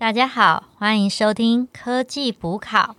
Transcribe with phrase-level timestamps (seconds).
[0.00, 2.94] 大家好，欢迎收听科技补考。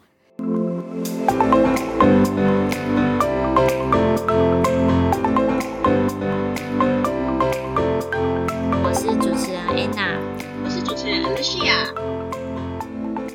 [8.83, 10.19] 我是主持人 Anna，
[10.65, 11.95] 我是主持人 Alicia，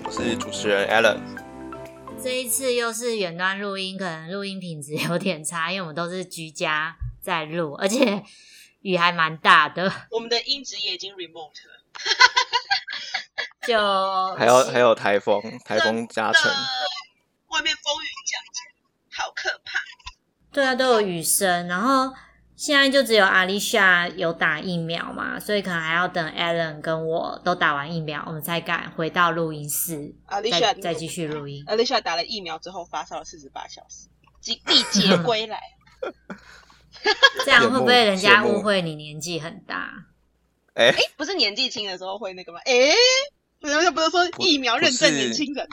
[0.05, 1.23] 我是主持人 Alan。
[2.23, 8.25] 这一次又是远端录音，可能录音品质有点差，因为我们都是居家在录，而且
[8.83, 9.91] 雨还蛮大的。
[10.11, 11.81] 我们的音质也已经 remote 了，
[13.67, 13.77] 就
[14.37, 16.51] 还有还有台风，台风加成，
[17.51, 19.79] 外面风雨交加，好可怕。
[20.53, 22.15] 对啊，都有雨声，然后
[22.57, 31.65] 现在就只有阿丽莎有打疫苗嘛，所以可能还要等 Alan 跟我都打完疫苗，我们才敢回到录音室，再 Alicia 再继续录音。
[31.67, 34.09] Alicia 打了疫苗之后发烧了四十八小时，
[34.41, 35.61] 即 历劫归来。
[37.45, 39.91] 这样会不会人家误会你年纪很大？
[40.75, 42.61] 哎、哎，不是年纪轻的时候会那个吗？
[42.65, 42.73] 哎，
[43.65, 45.67] 不是不是说疫苗认证年轻人，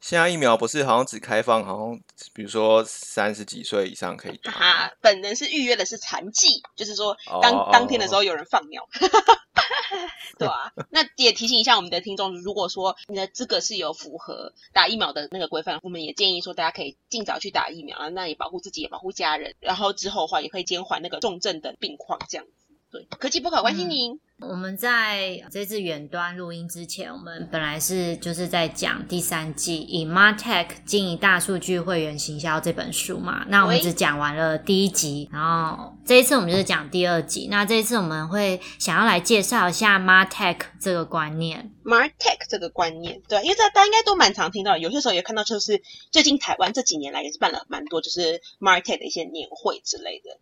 [0.00, 2.00] 现在疫苗不是好像只开放，好像
[2.32, 4.50] 比如说三十几岁以上可以打。
[4.52, 8.88] 啊，本人是预约的是残疾，就是说当哦当天的时候有人放苗，
[10.36, 10.72] 对啊。
[10.90, 22.65] 那也提醒一下我们的听众，如果说你的资格是有符合打疫苗的那个规范，我们也建议说大家可以尽早去打疫苗啊，那也保护自己，也保护家人，然后之后的话也可以减缓那个重症的病况这样子。
[22.90, 24.18] 对，科技不考关心您。
[24.38, 33.46] 我们在这次远端录音之前，我们本来是就是在讲第三季以 Martech 经营大数据会员行销这本书嘛。
[33.48, 37.48] 那我们喂只讲完了第一集，然后这一次我们就是讲第二集。
[37.50, 41.72] 那这一次我们会想要来介绍一下 Martech 这个观念。
[41.82, 50.38] Martech 这个观念，对，因为这大家应该都蛮常听到，有些时候也看到，就是最近台湾这几年来也是办了蛮多，就是 Martech 的一些年会之类的。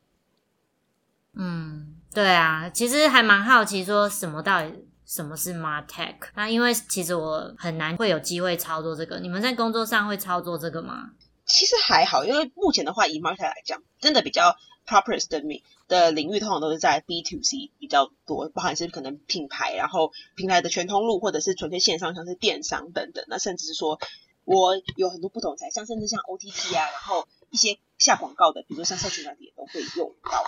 [1.37, 4.73] 嗯，对啊，其实还蛮好奇，说什么到底
[5.05, 6.15] 什么是 Martech？
[6.37, 11.11] 那因为其实我很难会有机会操作这个，你们在工作上会操作这个吗？
[11.45, 14.57] 其实还好，因为目前的话，以 Martech 来讲，真的比较
[14.87, 23.25] proper 的领的领域，通常都是在 B to C 比较多，包含是可能品牌，然后平台的全通路，或者是纯粹线上，像是电商等等。
[23.29, 23.99] 那甚至是说，
[24.45, 30.45] 我有很多不同的财，像甚至像 OTT 啊，然后一些下广告的，比如说像社群软体也都会用到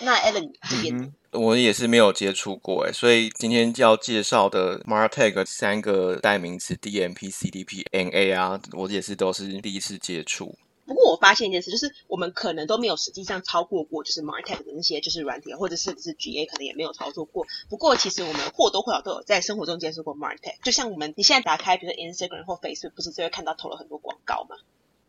[0.00, 10.56] 那 Alan 这边嗯，我也是没有接触过哎，所以今天要介绍的 Martech 三个代名词 DMP、CDP、NA 啊，我也是都是第一次接触。
[10.86, 17.46] 不过我发现一件事，就是我们可能都没有实际上操作过，就是 Martech 的那些就是软体，或者是是 GA 可能也没有操作过。
[17.68, 20.56] 不过其实我们或多或少都有在生活中接触过 Martech。
[20.64, 24.56] 就像我们你现在打开比如说 Instagram 或 Facebook，不是就会看到投了很多广告吗？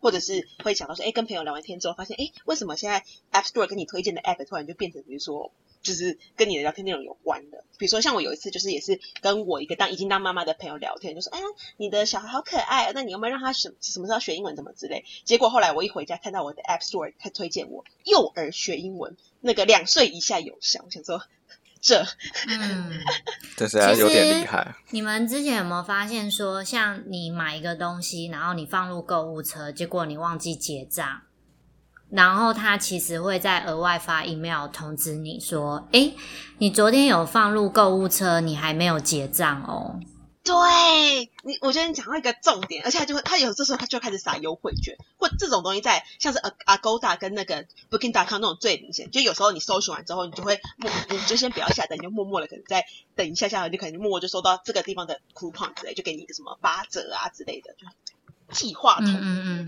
[0.02, 5.52] 或者是会想到说，哎，跟朋友聊完天之后，发现，哎，为什么现在 App Store 跟你推荐的 App 突然就变成，比如说，
[5.82, 7.64] 就是跟你的聊天内容有关的？
[7.78, 11.40] 比如说，像我有一次就是也是跟我一个当已经当妈妈的朋友聊天，就说，哎，
[11.78, 15.06] 你的小孩好可爱，那你有没有让他什什么时候学英文，怎么之类？
[15.24, 21.22] 结果后来我一回家看到我的 App Store 他推荐我幼儿学英文，那个两岁以下有效，我想说
[21.82, 22.00] 这
[22.48, 22.92] 嗯，
[23.58, 24.76] 这实在有点厉害。
[24.92, 31.22] 你们之前有没有发现说，像你买一个东西，然后你放入购物车，结果你忘记结账，
[32.12, 36.14] 然后他其实会再额外发 email 通知你说，诶，
[36.60, 40.00] 你昨天有放入购物车，你还没有结账哦。
[40.44, 52.84] 对你，我觉得你讲到一个重点，而且他就会，他有这时候他就开始撒优惠券，或这种东西在像是 A Agoda 跟那个 Booking.com 那种最明显，就有时候你搜寻完之后，你就会默，你就先不要下单，你就默默的可能再
[53.16, 57.86] 等一下下，你就可能默默就收到这个地方的 coupon 之类，就给你一个什么八折啊之类的，就
[58.52, 59.06] 计划嗯。
[59.22, 59.68] 嗯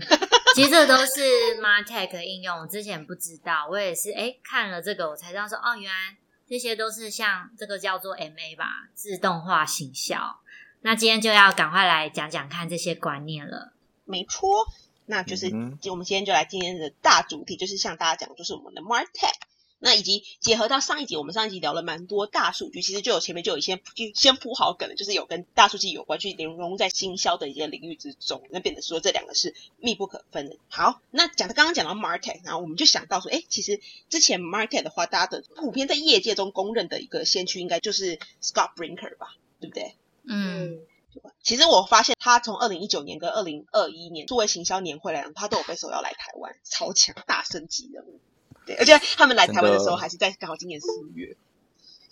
[0.56, 6.16] 其实这都是 Martech 应用，我之前不知道，我也是哎看了这个我才知道说，哦，原来
[6.48, 10.40] 这些都是像这个叫做 MA 吧，自动化行销。
[10.86, 13.72] 那今天就要赶快来讲讲看这些观念了。
[14.04, 14.66] 没错，
[15.06, 19.32] 那就是、嗯我们今天就来今天的大主题，就是向大家讲，就是我们的 Martech。
[19.78, 30.58] 那以及结合到上一集，我们上一集聊了蛮多大数据，其实就有前面就有一些就先铺好梗了，就是有跟大数据有关，去融融在新销的一些领域之中，那变得说这两个是密不可分的。
[30.68, 33.80] 好，那讲到刚刚讲到 Martech，然后我们就想到说，哎，其实
[34.10, 39.94] 之前 Martech 的话，大家的普遍在业界中公认的一个先驱，应该就是 Scott Brinker 吧，对不对？
[40.26, 40.78] 嗯，
[41.42, 48.18] 其实我发现他从二零一九年跟二零二一年作为行销年会来讲，他都有被受邀来台湾，超强大升级人物。
[48.66, 51.36] 对，而且他们来台湾的时候还是在刚好今年四月，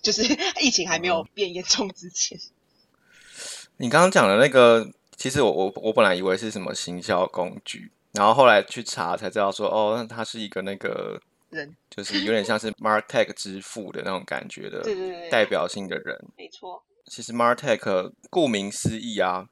[0.03, 0.23] 就是
[0.61, 2.39] 疫情还没有变严重之前。
[3.79, 4.87] 你刚刚讲的那个，
[5.17, 11.19] 其实我我我本来以为是什么行销工具，然后后来去查才知道说，哦，那它是一个那个
[11.49, 16.23] 人，就是有点像是 Martech 之父的那种感觉的 对对代表性的人。
[16.37, 16.83] 没错。
[17.07, 19.47] 其实 Martech 顾名思义啊，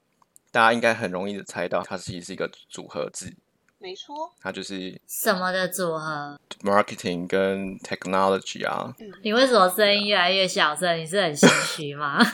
[0.50, 3.34] 大家应该很容易的猜到，它其实是一个组合字，
[3.78, 8.94] 没错，它就是什么的组合？marketing 跟 technology 啊。
[9.22, 10.98] 你为什么声音越来越小声？
[10.98, 12.18] 你是很心虚吗？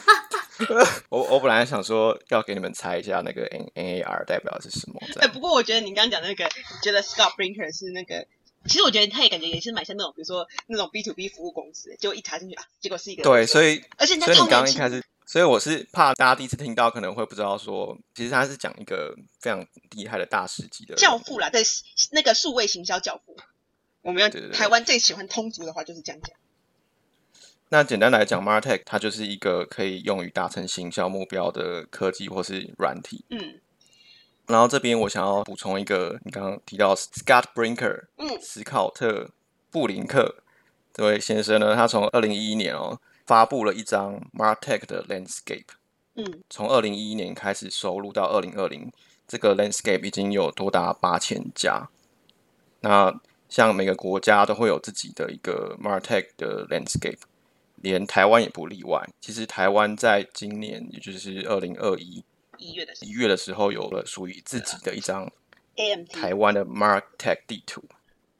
[1.10, 6.48] 我我本来想说要给你们猜一下那个 N N A R 代表是什么，哎、样不过我觉得你刚刚讲那个，
[6.82, 8.26] 觉得 Scott Brinker 是那个，
[8.66, 21.62] 其实我觉得他也感觉也是蛮像那种，比如说那种 B to B 服务公司，结果一查进去啊，结果是一个对，所以而且人家所以你刚刚一开始，所以我是怕大家第一次听到可能会不知道说，其实他是讲一个非常厉害的大师级的教父啦，对，
[22.12, 23.36] 那个数位行销教父。
[24.02, 26.36] 我们要台湾最喜欢通俗的话就是这样讲。
[27.68, 33.24] 那简单来讲，Martech 它就是一个可以用于达成行销目标的科技或是软体。
[33.30, 33.60] 嗯
[34.46, 39.30] 然后这边我想要补充一个，你刚刚提到 Scott Brinker，嗯史考特
[39.70, 40.36] 布林克
[40.92, 45.66] 这位先生呢，他从二零一一年哦发布了一张 Martech 的 landscape，
[46.14, 48.92] 嗯，从二零一一年开始收录到二零二零，
[49.26, 51.88] 这个 landscape 已经有多达八千家。
[52.80, 53.12] 那
[53.48, 57.18] 像每个国家都会有自己的一个 Martech 的 landscape，
[57.76, 59.08] 连台湾也不例外。
[59.20, 62.22] 其实台湾在今年，也就是二零二一
[62.58, 65.30] 一月的时一月的时候，有了属于自己的一张
[65.76, 67.82] AMT 台湾的 MarkTech 地图。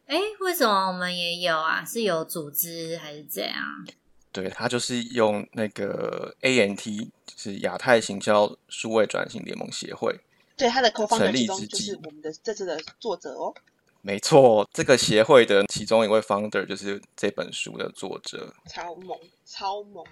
[0.06, 1.84] 哎，为什么我们也有啊？
[1.84, 3.86] 是有组织还是怎样？
[4.32, 10.20] 对，它就是用那个 ANT，就是亚太行销数位转型联盟协会。
[10.56, 13.54] 对他的 co-founder 成立其中之际就是我们的这次的作者哦。
[14.02, 18.54] 没错，这个协会的其中一位 founder 就是这本书的作者。
[18.68, 20.04] 超猛，超猛。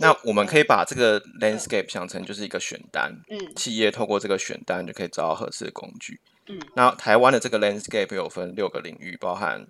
[0.00, 6.20] 那我们可以把这个 landscape 想成就是一个选单，嗯企业透过这个选单就可以找到合适的工具。
[6.46, 9.66] 嗯那台湾的这个 landscape 有分六个领域，包含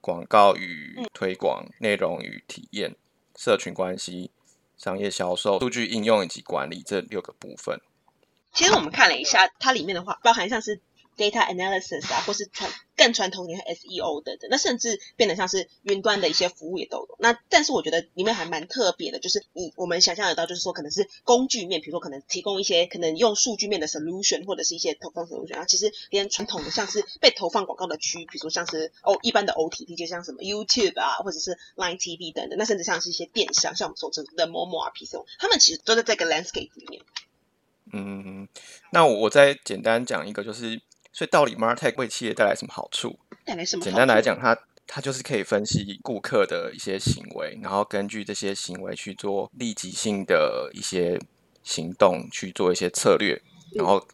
[0.00, 2.94] 广告与嗯推广、内容与体验、
[3.36, 4.30] 社群关系、
[4.76, 7.80] 商业销售、数据应用以及管理这六个部分。
[8.52, 10.78] 其实我们看了一下，它里面的话，包含像是
[11.16, 17.16] data analysis 啊，或是传更传统一点 SEO 等等，那甚至变得像是云端的一些服务也都有。
[17.18, 25.50] 那但是我觉得里面还蛮特别的，就是你我们想象得到，就是说可能是工具面，比如说可能提供一些可能用数据面的 solution，或者是一些投放 solution。
[25.50, 37.02] 然后其实连传统的像是被投放广告的区，比如说像是哦一般的 OTT，就像什么 YouTube 啊，或者是 Line TV 等等，那甚至像是一些电商，像我们所知的 Momo 啊、PC，他们其实都在这个 landscape 里面。
[37.92, 38.48] 嗯，
[38.90, 40.80] 那我再简单讲一个，就是
[41.12, 43.18] 所以到底 Martech 为企业带来什么好处？
[43.44, 43.84] 带来什么？
[43.84, 44.56] 简单来讲，它
[44.86, 51.20] 它就是可以分析顾客的一些行为，然后根据这些行为去做立即性的一些
[51.62, 53.40] 行动，去做一些策略，
[53.74, 54.06] 然后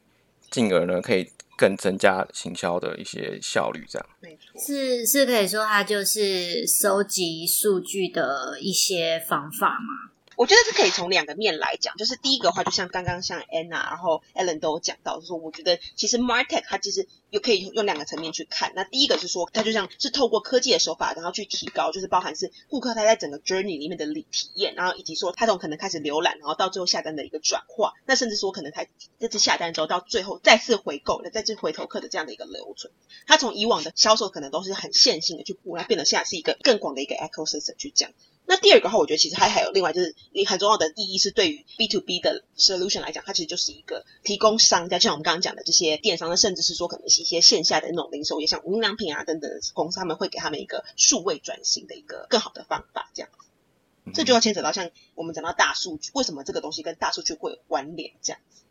[0.51, 3.85] 进而呢可以更增加行销的一些效率。
[3.89, 4.61] 这样，没错。
[4.61, 10.13] 是是可以说它就是收集数据的一些方法嘛？
[10.39, 18.73] 我觉得是可以从两个面来讲，就是第一个的话，就像刚刚像 Anna 然后 Ellen 都有讲到，就是我觉得其实 Martech 它其实又可以用两个层面去看。
[18.77, 28.87] 那第一个是说，它就像是透过科技的手法，然后去提高，就是包含是顾客他在整个 journey 里面的体体验，然后以及说他从可能开始浏览，然后到最后下单的一个转化，那甚至说可能他
[29.19, 32.93] 这次下单之后到最后再次回购的、再次回头客的这样的一个流程。
[33.27, 38.13] 它从以往的销售可能都是很线性的去布，那变得现在是一个更广的一个 ecosystem 去讲。
[38.51, 40.15] 那第二个话，我觉得其实还还有另外就是
[40.47, 54.13] 很重要的意义是对于 B to B 的 solution 来讲，它其实就是一个提供商家，就像我们刚刚讲的这些电商，甚至是说可能是一些线下的那种零售业，像无印良品啊等等的公司，他们会给他们一个数位转型的一个更好的方法，这样子。
[54.15, 58.15] 这就要牵扯到像我们讲到大数据，为什么这个东西跟大数据会有关联？
[58.23, 58.63] 这样子。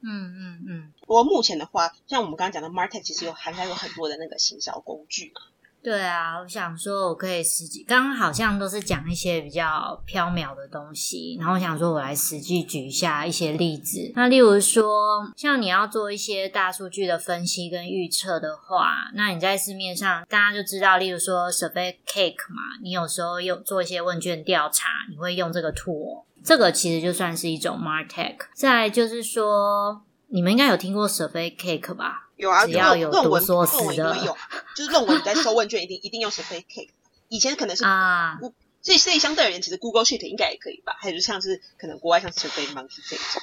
[0.00, 5.40] 嗯嗯嗯，不过目前的话，像我们刚刚讲的 Martech，其实有涵盖有很多的那个行销工具嘛。
[5.80, 14.12] 对啊，我想说我可以实际，刚刚好像都是讲一些比较缥缈的东西，然后我想说我来实际举一下一些例子。
[14.14, 28.36] 那例如说，像你要做一些大数据的分析跟预测的话，那你在市面上大家就知道，例如说 Survey Cake 嘛，你有时候用做一些问卷调查，你会用这个 tool，这个其实就算是一种 Martech。
[28.52, 32.27] 再就是说，你们应该有听过 Survey Cake 吧？
[32.38, 34.36] 有啊，只要有论文论文一定会用，
[34.74, 36.90] 就是论文你在收问卷一定一定用 Survey Cake。
[37.28, 38.38] 以前可能是啊，
[38.80, 40.96] 所以所以相对而言，其实 Google Sheet 应该也可以吧？
[41.00, 43.42] 还有就像是可能国外像 Survey Monkey 这一种。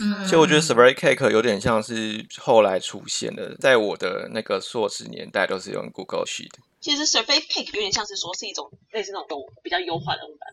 [0.00, 6.50] 嗯，其实我觉得嗯 Survey Cake 有点像是后来出现的，在我的那个硕士年代都是用 Google Sheet。
[6.80, 10.52] 其实 Survey Cake 有点像是说是一种类似那种比较优化的那种版，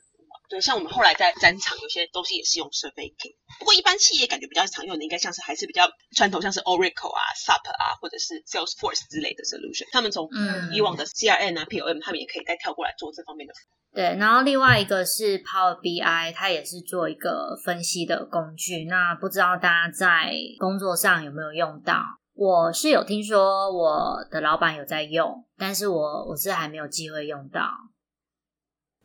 [0.51, 9.87] 对，像我们后来在展场有些东西也是用 Survey K，不过一般企业感觉比较常用的应该像是还是比较传统，像是 Oracle 啊、SAP 啊，或者是 Salesforce 之类的 solution。
[9.93, 13.95] 他们从嗯以往的 CRM 啊、POM，他们也可以再跳过来做这方面的服务。
[13.95, 18.83] 对，然后另外一个是 Power BI，它也是做一个分析的工具。
[18.85, 22.03] 那不知道大家在工作上有没有用到？
[22.33, 27.69] 我是有听说我的老板有在用，但是我我是还没有机会用到。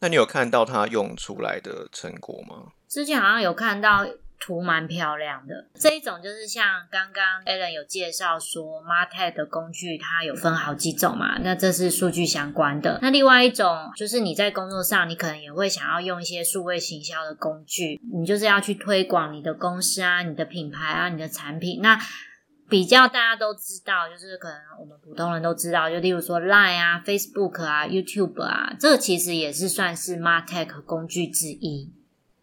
[0.00, 2.72] 那你有看到他用出来的成果吗？
[2.88, 4.06] 之前好像有看到
[4.38, 12.98] 图蛮漂亮的，这一种就是像刚刚 Alan 有介绍说 Martech 的工具，它有分好几种嘛，那这是数据相关的。
[13.00, 21.80] 那另外一种就是你在工作上，你可能也会想要用一些数位行销的工具，你就是要去推广你的公司啊、你的品牌啊、你的产品。
[21.80, 21.98] 那
[22.68, 31.92] 比较大家都知道，就是可能我们普通人都知道，就例如说 Line 啊、Facebook 啊、YouTube 啊，这其实也是算是 Martech 工具之一。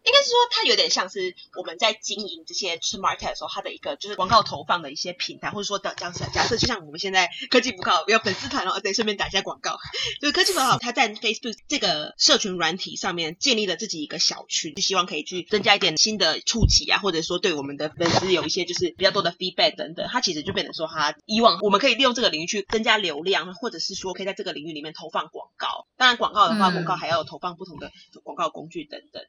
[0.04, 6.24] 应该是说，它有点像是我们在经营这些就是 market 的时候，它的一个就是广告投放的一些平台，或者说的这样子。
[6.32, 9.78] 假设就像我们现在科技不考有粉丝团哦，对，顺便打一下广告。
[10.20, 20.06] 就是科技不考，它在 Facebook 这个社群软体上面建立了自己一个小群，就希望可以去增加一点新的触及啊，或者说对我们的粉丝有一些就是比较多的 feedback 等等。
[20.10, 25.86] 它其实就变成说，它以往我们可以利用这个领域去增加流量，或者是说可以在这个领域里面投放广告。
[25.96, 27.90] 当然，广告的话，广告还要投放不同的
[28.22, 29.22] 广告工具等等，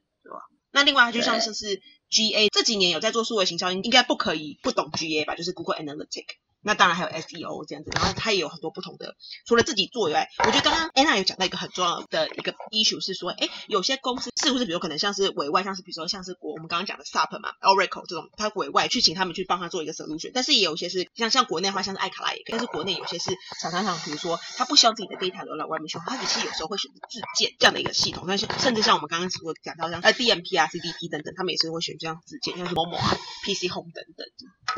[0.75, 5.33] 那另外，它就像是是 GA 这几年有在做数位行销，应该不可以不懂 GA 吧？
[5.35, 6.35] 就是 Google Analytics。
[6.65, 33.71] 那当然还有 SEO 这样子，然后它也有很多不同的，除了自己做以外，我觉得刚刚 Anna 有讲到一个很重要的一个 issue 是说，哎，有些公司是不是比如可能像是委外，像是比如说像是国我们刚刚讲的 SAP 嘛，Oracle 这种，他委外去请他们去帮他做一个 solution，但是也有些是像像国内的话，像是艾卡拉也可以，但是国内有些是厂商上，比如说他不希望自己的 data 流到外面去，他其实有时候会选择自建这样的一个系统，但是甚至像我们刚刚我讲到像呃 DMP 啊、CDP 等等，他们也是会选这样自建，像是某某啊、PC
[33.71, 34.25] Home 等等，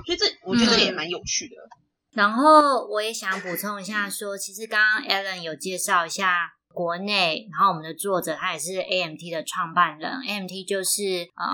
[0.06, 1.56] 所以这我觉得这也蛮有趣的。
[2.14, 11.52] 然后我也想补充一下说，其实刚刚 Alan 有介绍一下国内，然后我们的作者他也是 AMT 的创办人，AMT 就是呃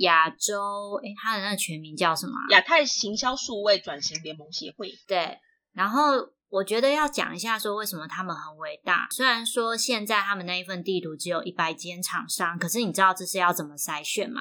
[0.00, 2.46] 亚洲，诶，他的那个全名叫什么啊？
[2.50, 5.38] 亚太行销数位转型联盟协会，对，
[5.72, 6.12] 然后
[6.50, 9.06] 我觉得要讲一下说为什么他们很伟大。
[9.10, 14.40] 虽然说现在他们那一份地图只有一百间厂商，可是你知道这是要怎么筛选吗？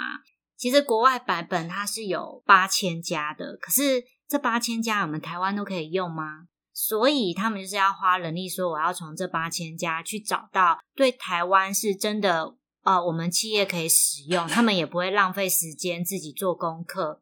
[0.58, 6.48] 其实国外版本它是有八千家的，可是这八千家我们台湾都可以用吗？
[6.74, 17.22] 所以他们就是要花人力说，我要从这八千家去找到对台湾是真的呃，我们企业可以使用，他们也不会浪费时间自己做功课。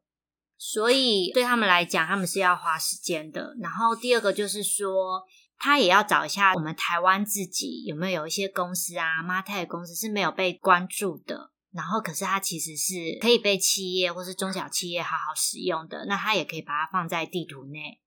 [0.57, 3.55] 所以对他们来讲，他们是要花时间的。
[3.59, 5.23] 然后第二个就是说，
[5.57, 11.51] 他也要找一下我们台湾自己有没有有一些公司啊，Martech 公司是没有被关注的。
[11.75, 17.99] 然后可是它其实是可以被企业或是中小企业好好使用的，那它也可以把它放在地图内。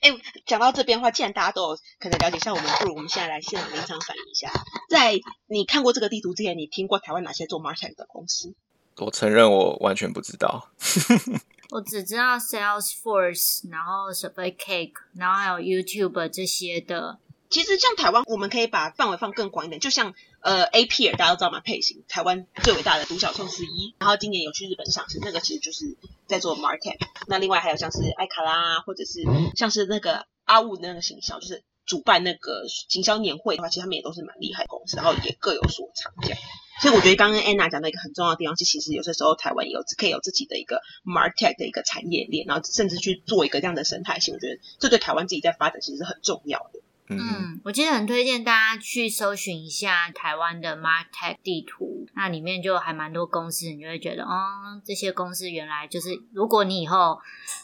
[0.00, 0.10] 哎，
[0.46, 4.52] 讲到这边的话，既然大家都有可能了解，像我们，不如我们现在来现场临场反映一下，
[4.88, 8.54] 在你看过这个地图之前，你听过台湾哪些做 market 的公司？
[8.98, 10.68] 我承认我完全不知道。
[11.70, 17.18] 我只知道 Salesforce，然后 Survey Cake，然后还有 YouTube 这些的。
[17.48, 25.96] 其实像台湾，我们可以把范围放更广一点，就像呃 A P R 大家都知道嘛，配型台湾最伟大的独角兽之一，然后今年有去日本上市，那个其实就是
[26.26, 26.98] 在做 market。
[27.26, 29.22] 那另外还有像是艾卡拉，或者是
[29.56, 36.38] 像是那个阿雾的那个行销，就是主办那个行销年会的话，其实他们也都是蛮厉害的公司，然后也各有所长这样。
[36.80, 46.80] 所以我觉得刚刚 Anna 讲到一个很重要的地方，是其实有些时候台湾也有可以有自己的一个 market 的一个产业链，然后甚至去做一个这样的生态系，我觉得这对台湾自己在发展其实是很重要的。
[47.18, 57.18] 嗯，嗯，我其实很推荐大家去搜寻一下台湾的 Martech 地图，那里面就还蛮多公司，你就会觉得，哦，这些公司原来就是，如果你以后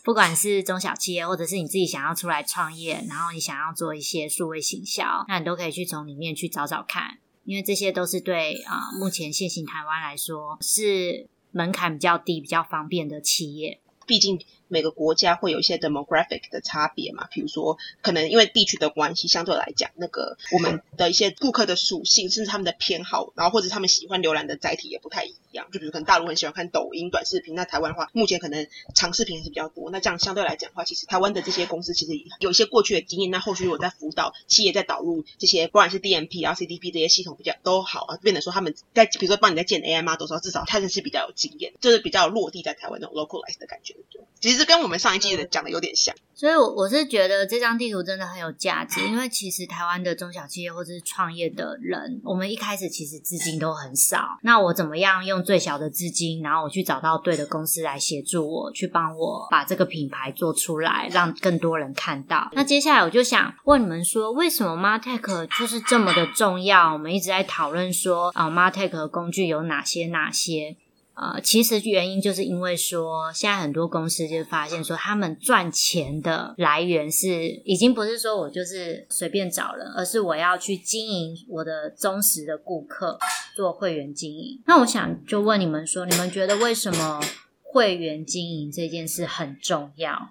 [0.05, 13.81] 不管是中小企业，或者是你自己想要出来创业，然后你想要做一些数位行销，那你都可以去从里面去找找看，因为这些都是对啊、目前现行台湾来说是门槛比较低、比较方便的企业。
[14.07, 25.69] 毕竟每个国家会有一些 demographic 的差别嘛，比如说可能因为地区的关系，相对来讲，那个我们的一些顾客的属性，甚至他们的偏好，然后或者他们喜欢浏览的载体也不太一样。
[25.73, 29.91] 就比如可能大陆很喜欢看抖音短视频，那台湾的话，目前可能长视频还是比较多。
[29.91, 43.95] 那这样相对来讲的话，其实台湾的这些公司其实有一些过去的经验，那后续我在辅导企业在导入这些，不管是 DMP 啊、CDP 这些系统比较都好啊，变得说他们在比如说帮你在建 AI model 的时候，至少他们是比较有经验，就是比较落地在台湾那种 localized 的感觉。
[44.41, 46.15] 其实跟我们上一季的讲的有点像。
[46.35, 54.39] 所以，我我是觉得这张地图真的很有价值，因为其实台湾的中小企业或者是创业的人，我们一开始其实资金都很少。
[54.43, 62.49] 那我怎么样用最小的资金，然后我去找到对的公司来协助我，去帮我把这个品牌做出来，让更多人看到。
[62.53, 66.93] 那接下来我就想问你们说，为什么 Martech 就是这么的重要？
[66.93, 70.77] 我们一直在讨论说啊，Martech 工具有哪些哪些？
[71.21, 83.19] 呃，其实原因就是因为说，现在很多公司就发现说，他们赚钱的来源是已经不是说我就是随便找人，而是我要去经营我的忠实的顾客，
[83.57, 84.63] 做会员经营。
[84.67, 87.21] 那我想就问你们说，你们觉得为什么
[87.65, 90.31] 会员经营这件事很重要？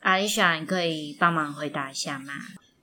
[0.00, 2.34] 阿丽莎，你可以帮忙回答一下吗？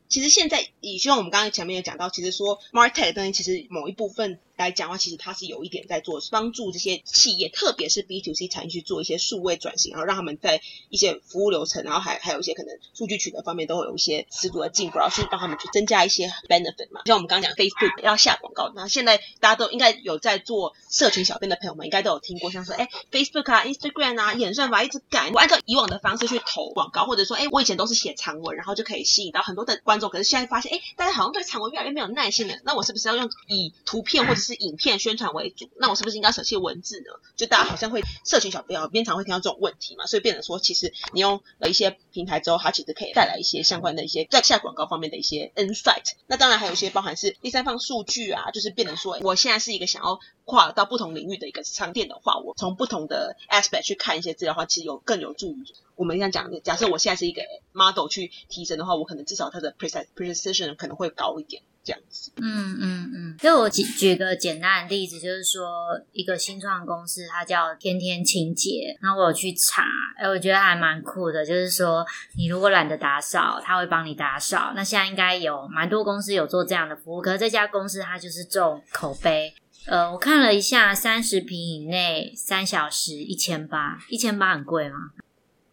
[0.07, 4.39] 其实现在，以希望我们刚刚前面有讲到，其实说 Martech 的东西，其实某一部分。
[4.61, 17.01] 来讲的话，其实它是有一点在做帮助这些企业，特别是 B to C 产业去做一些数位转型，然后让他们在一些服务流程，然后还还有一些可能数据取得方面都会有一些十足的进步，然后去帮他们去增加一些 benefit 嘛。
[17.05, 35.33] 像我们刚刚讲 Facebook 要下广告，那现在大家都应该有在做社群小编的朋友们，应该都有听过，像说哎 Facebook 啊、Instagram 啊，演算法一直改，我按照以往的方式去投广告，或者说哎我以前都是写长文，然后就可以吸引到很多的观众，可是现在发现哎大家好像对长文越来越没有耐心了，那我是不是要用以图片或者是影片宣传？
[35.33, 37.11] 为主，那我是不是应该舍弃文字呢？
[37.35, 46.13] 就大家好像会社群小编边常会听到这种问题嘛，所以变成说，其实你用了一些平台之后，它其实可以带来一些相关的一些在下广告方面的一些 insight。
[46.27, 55.63] 那当然还有一些包含是第三方数据啊，就是变成说，我现在是一个想要跨到不同领域的一个商店的话，我从不同的 aspect 去看一些资料的话，其实有更有助于
[55.95, 56.51] 我们这样讲。
[56.63, 61.61] 假设我现在是一个 model 去提升的话，我可能至少它的 precise precision 可能会高一点。
[61.83, 69.83] 这样子，嗯嗯嗯，就我举举个简单的例子，就是说一个新创公司，它叫天天清洁，然后我有去查，
[70.17, 72.05] 哎，我觉得还蛮酷的，就是说
[72.37, 74.73] 你如果懒得打扫，他会帮你打扫。
[74.75, 79.53] 那现在应该有蛮多公司有做这样的服务，可是这家公司它就是重口碑。
[79.87, 84.97] 呃，我看了一下，三十平以内，三小时一千八，一千八很贵吗？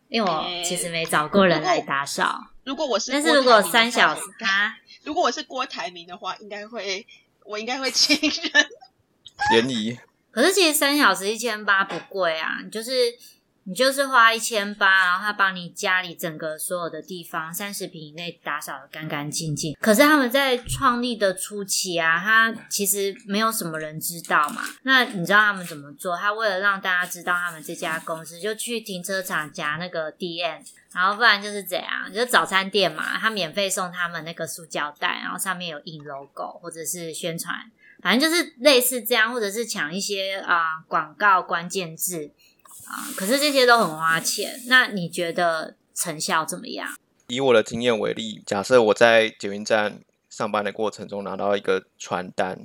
[0.08, 2.48] 因为我其实没找过人来打扫。
[2.64, 4.76] 如果我是，但是如果三小时 啊。
[5.04, 7.06] 如果我是郭台铭的话，应该会，
[7.44, 8.66] 我应该会请人。
[9.52, 9.98] 联谊。
[10.30, 12.90] 可是其实三小时一千八不贵啊，就是。
[13.68, 19.76] 你就是花一千八，然后他帮你家里整个所有的地方三十平以内打扫的干干净净。
[19.78, 24.62] 可是他们在创立的初期啊，他其实没有什么人知道嘛。
[24.84, 26.16] 那你知道他们怎么做？
[26.16, 30.62] 他为了让大家知道他们这家公司，就去停车场夹那个 DM，
[30.94, 42.30] 然后不然就是怎样，就早餐店嘛，他免费送他们那个塑胶袋，然后上面有印 logo 或者是宣传，反正就是类似这样，或者是抢一些啊广告关键字。
[42.88, 44.60] 啊，可是这些都很花钱。
[44.66, 46.88] 那你觉得成效怎么样？
[47.28, 52.56] 以我的经验为例，假设我在捷运站上班的过程中拿到一个传单，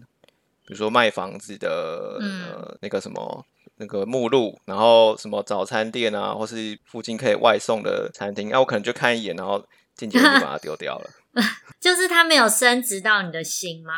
[0.66, 11.10] 比如说卖房子的，呃，那个什么那个目录，然后什么早餐店啊，或是附近可以外送的餐厅，那我可能就看一眼，然后渐渐就把它丢掉了。
[11.82, 13.94] 就是它没有升值到你的心吗？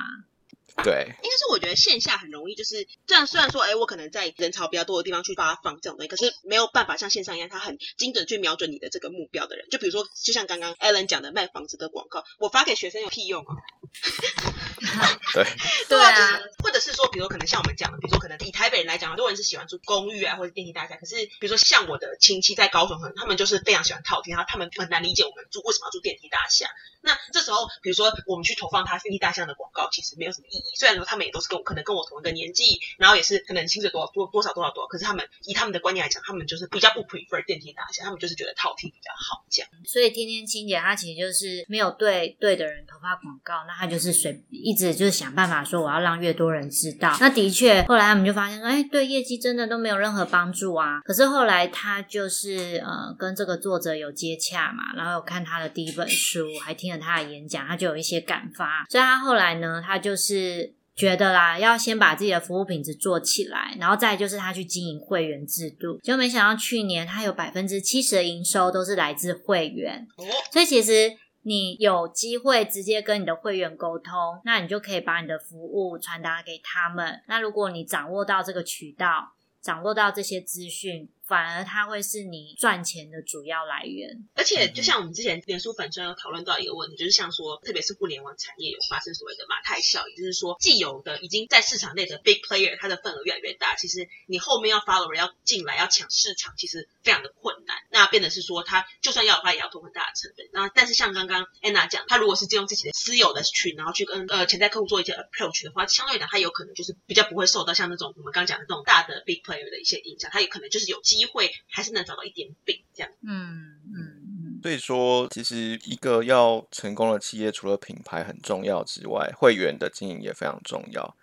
[0.84, 3.26] 对，应该是我觉得线下很容易，就是这样。
[3.26, 9.68] 虽然说，哎，我可能在人潮比较多的地方去发放这种东西，可是没有办法像线上一样，它很精准去瞄准你的这个目标的人。
[9.70, 13.56] 就比如说，就像刚刚 Alan 讲的卖房子的广告，我发给学生有屁用啊？
[15.34, 15.44] 对，
[15.90, 20.96] 对啊，或者是说，比如可能像我们讲的，比如说可能以台北人来讲，很多人是喜欢住公寓啊，或者电梯大厦。
[20.96, 26.68] 可是，比如说像我的亲戚在高雄，可能他们就是非常喜欢套厅，然后他们很难理解我们住为什么要住电梯大厦。
[27.02, 30.64] 那这时候，比如说我们去投放他电梯大厦的广告，其实没有什么意义。
[30.76, 39.70] 虽然说他们也都是跟我可能跟我同一个年纪，然后也是可能薪水多少多多少多少多少，可是他们以他们的观念来讲，他们就是比较不 prefer 电梯大厦，他们就是觉得套厅比较好这样。
[39.86, 47.16] 所以天天清洁它其实就是没有对对的人投放广告，那他就是随一直就是想办法说我要让越多人知道。
[47.22, 51.00] 那的确后来他们就发现说，哎，对业绩真的都没有任何帮助啊。
[51.04, 58.86] 可是后来他就是呃跟这个作者有接洽嘛，然后有看他的第一本书，还听了他的演讲，他就有一些感发。
[58.90, 60.74] 所以他后来呢，他就是。
[60.98, 66.00] 觉得啦，要先把自己的服务品质做起来，然后再就是他去经营会员制度。
[66.02, 70.08] 就没想到去年他有百分之七十的营收都是来自会员，
[70.54, 71.12] 所以其实
[71.48, 77.22] 你有机会直接跟你的会员沟通，那你就可以把你的服务传达给他们。
[77.28, 81.08] 那如果你掌握到这个渠道，掌握到这些资讯。
[81.28, 97.76] 反而它会是你赚钱的主要来源，而且就像我们之前脸书粉专有讨论到一个问题，就是像说，特别是互联网产业有发生所谓的马太效应，就是说既有的已经在市场内的 big player，它的份额越来越大，其实你后面要 follower 要进来要抢市场，其实非常的困难。
[97.90, 100.48] 那变得是说，他就算要的话，也要投很大的成本。
[100.52, 113.12] 那但是像刚刚 Anna 讲，他如果是借用自己的私有的群，然后去跟呃潜在客户做一些 approach 的话，相对来讲，他有可能就是比较不会受到像那种我们刚刚讲的那种大的 big player 的一些影响，他有可能就是有机会还是能找到一点饼这样。
[113.22, 121.16] 嗯嗯所以说，其实一个要成功的企业，除了品牌很重要之外，会员的经营也非常重要。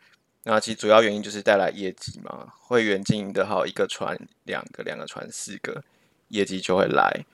[0.44, 2.52] 那其实主要原因就是带来业绩嘛。
[2.60, 5.82] 会员经营的好，一个传两个，两个传四个，
[6.28, 7.24] 业绩就会来。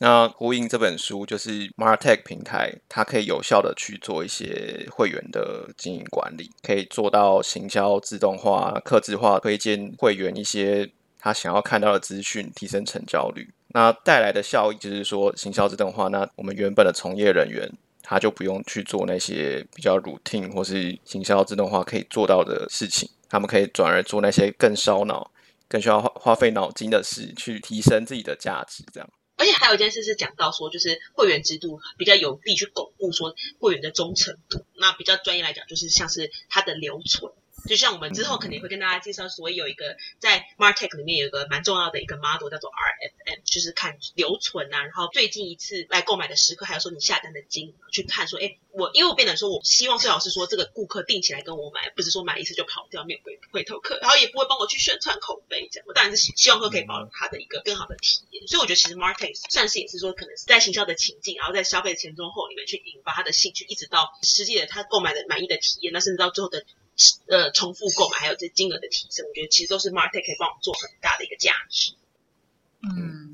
[0.00, 10.90] 那呼应这本书，就是 Martech 平台，它可以有效的去做一些会员的经营管理，可以做到行销自动化、客制化，推荐会员一些
[11.24, 13.48] 他想要看到的资讯，提升成交率。
[13.68, 17.66] 那带来的效益就是说，行销自动化，那我们原本的从业人员
[18.02, 25.32] 他就不用去做那些比较 routine 或是行销自动化可以做到的事情，他们可以转而做那些更烧脑、
[25.66, 28.84] 更需要花花费脑筋的事，去提升自己的价值。
[28.92, 29.08] 这样，
[29.38, 34.62] 而且还有一件事是讲到说，就是会员制度比较有利去巩固说会员的忠诚度。
[34.76, 37.32] 那比较专业来讲，就是像是它的留存。
[37.68, 55.86] 就像我们之后肯定会跟大家介绍，所以有一个在 Martech 里面有一个蛮重要的一个 model 叫做 RFM，就是看留存啊，然后最近一次来购买的时刻，还有说你下单的金额，去看说，哎，我因为我变得说，我希望最好是说这个顾客定期来跟我买，不是说买一次就跑掉，没有回回头客，然后也不会帮我去宣传口碑这样。
[55.88, 58.46] 我当然是希望说可以保留他的一个更好的体验。
[58.46, 66.64] 所以我觉得其实 Martech 算是也是说，可能是在行销的情境，然后在消费前中后里面去引发他的兴趣，一直到实际的他购买的满意的体验，那甚至到最后的。
[67.28, 71.94] 呃，重复购买还有这金额的提升，我觉得其实都是 Martech 可以帮我们做很大的一个价值。
[72.82, 73.32] 嗯，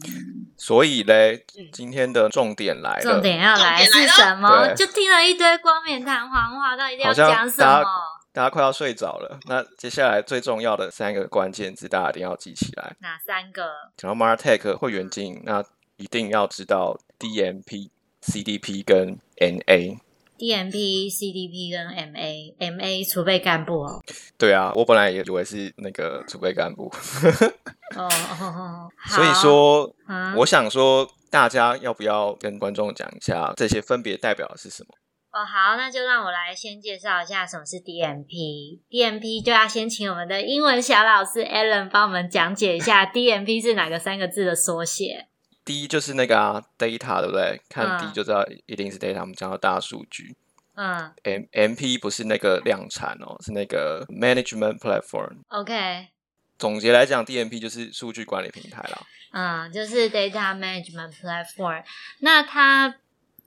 [0.57, 4.73] 所以嘞，今天的重点来了，重点要来是什么？
[4.75, 7.85] 就听了一堆冠冕堂皇话，到底要讲什么？
[8.33, 9.41] 大家快要睡着了。
[9.47, 12.97] 那接下来最重要的三个关键字，大家一定要记起来。
[13.01, 13.73] 哪三个？
[13.97, 15.65] 讲到 Martech 会员经营，那
[15.97, 17.91] 一定要知道 DMP、
[18.23, 19.99] CDP 跟 NA。
[20.41, 24.03] DMP、CDP 跟 MA、MA 储备干部哦。
[24.39, 26.91] 对啊，我本来也以为是那个储备干部。
[27.95, 28.09] 哦
[28.41, 29.95] 哦， 所以说，
[30.39, 34.95] 我想说，大家要不要跟观众讲一下这些分别代表的是什么？
[35.33, 38.81] 哦，好，那就让我来先介绍一下什么是 DMP。
[38.91, 45.27] DMP 就要先请我们的英文小老师 Alan 帮我们讲解一下 DMP 是哪个三个字的缩写。
[45.71, 47.61] 第一就是那个啊，data 对不对？
[47.69, 49.21] 看 D 就知道一定是 data。
[49.21, 50.35] 我们讲到大数据，
[50.75, 55.37] 嗯，M M P 不是那个量产哦，是那个 management platform。
[55.47, 56.09] OK，
[56.59, 59.07] 总结来讲，D M P 就是数据管理平台啦。
[59.31, 61.85] 嗯，就是 data management platform。
[62.19, 62.97] 那它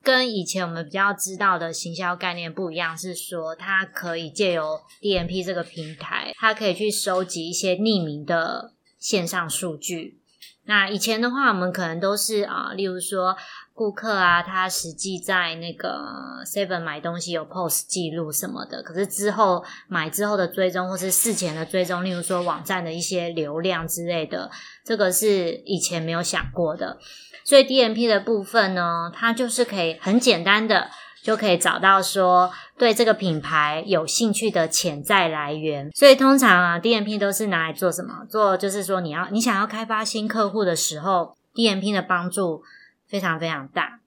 [0.02, 10.20] 跟以前我们比较知道的行销概念不一样，是说它可以借由 D M P 这个平台，它可以去收集一些匿名的线上数据。
[10.66, 13.36] 那以前的话，我们可能都是啊，例如说
[13.74, 24.50] 顾客啊，他实际在那个 Seven 买东西有 POS 记录什么的，可是之后买之后的追踪或是事前的追踪，例如说网站的一些流量之类的，
[24.84, 26.98] 这个是以前没有想过的。
[27.44, 30.88] 所以 DMP 的部分呢，它就是可以很简单的。
[31.24, 38.26] 就可以找到说对这个品牌有兴趣的潜在来源，所以通常啊，DMP 都是拿来做什么？
[38.28, 42.62] 做就是说你要你想要开发新客户的时候，DMP 的帮助
[43.08, 44.00] 非常非常大。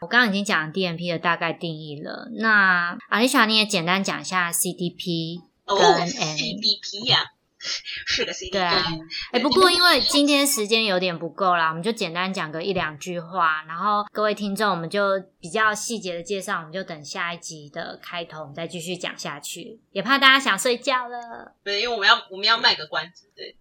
[0.00, 7.18] 我刚刚已经讲 DMP 的大概定义了，那阿丽莎你也简单讲一下 CDP 跟 CDP 呀。
[8.10, 8.84] 是的，对啊，
[9.30, 21.54] 哎，不过因为今天时间有点不够啦，我们就简单讲个一两句话，然后各位听众，我们就比较细节的介绍，我们就等下一集的开头，我们再继续讲下去，也怕大家想睡觉了。
[21.62, 23.56] 对，因为我们要我们要卖个关子，对。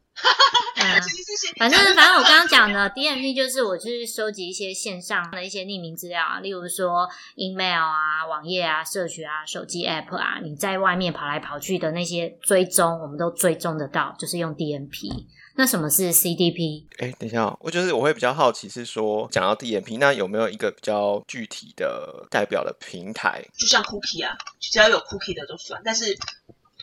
[1.58, 15.26] 反正反正我刚刚讲的 DMP 就是我去收集一些线上的一些匿名资料啊，例如说 email 啊、网页啊、社群啊、手机 app 啊，你在外面跑来跑去的那些追踪，我们都追踪得到，就是用 DMP。
[15.56, 16.86] 那什么是 CDP？
[17.00, 23.46] 哎，等一下，我就是我会比较好奇，是说讲到 DMP，那有没有一个比较具体的代表的平台？
[23.58, 26.18] 就像 Cookie 啊，只要有 Cookie 的都算，但是。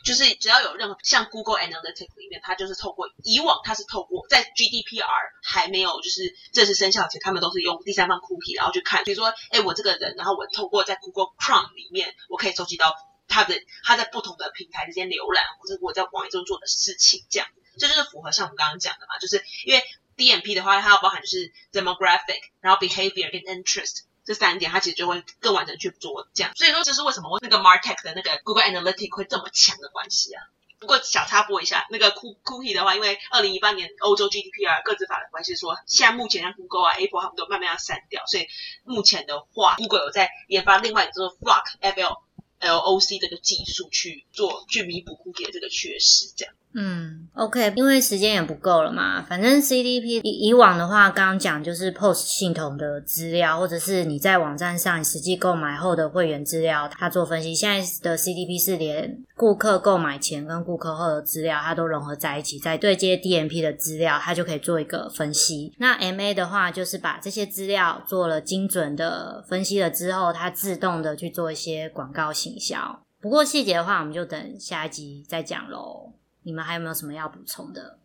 [0.07, 5.03] 就是只要有任何像 Google Analytics 里面，它就是透过以往它是透过在 GDPR
[5.43, 12.95] 还没有就是正式生效前，他们都是用第三方 cookie 然后去看，比如说，哎，我这个人，然后我透过在 Google Chrome 里面，我可以收集到
[13.27, 19.83] 他的他在不同的平台之间浏览，或者我在网页中做的事情，这样，这就是符合像我们刚刚讲的嘛，就是因为
[20.17, 24.06] DMP 的话，它要包含就是 demographic，然后 behavior 跟 interest。
[24.27, 30.43] 这三点，它其实就会更完整去做这样，所以说这是为什么那个 Martech 的那个 Google Analytics 会这么强的关系啊。
[30.79, 38.47] 不过小插播一下，那个 Cook Cookie 的话，因为二零一八年欧洲 GDPR 各自法的关系，说现在目前像 Google 啊、Apple 他们都慢慢要删掉，所以
[38.85, 42.23] 目前的话，Google 有在研发另外一个 Flock F L
[42.59, 46.55] L O C 这个技术去做去弥补 Cookie 的这个缺失，这样。
[46.79, 49.23] 嗯，OK，因为时间也不够了嘛。
[49.23, 57.55] 反正 CDP 以以往的话，刚刚讲就是 POS 系统的资料，或者是你在网站上实际购买后的会员资料，它做分析。
[57.55, 65.73] 现在的 CDP 是连顾客购买前跟顾客后的资料，它都融合在一起，在对接 DMP 的资料，它就可以做一个分析。
[65.79, 73.01] 那 MA 的话，就是把这些资料做了精准的分析了之后，它自动的去做一些广告行销。
[73.23, 76.13] 不过细节的话，我们就等下一集再讲喽。
[76.47, 77.99] 你们还有没有什么要补充的？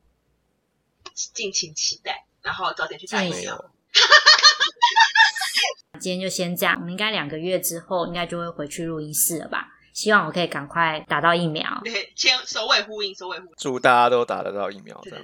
[1.14, 3.72] 敬请期待，然后早点去打疫苗。
[6.02, 9.68] 今天就先这样，我们应该两个月之后应该就会回去录音室了吧？
[9.94, 11.80] 希望我可以赶快打到疫苗。
[11.84, 13.54] 对，先首尾呼应，首尾呼应。
[13.58, 15.22] 祝大家都打得到疫苗，这样。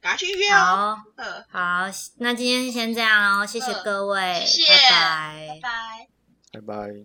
[0.00, 0.96] 赶快去约哦。
[1.50, 1.52] 好，
[1.84, 1.84] 好，
[2.16, 5.60] 那今天先这样哦，谢谢各位，谢谢，拜拜，
[6.52, 7.04] 拜拜，拜拜。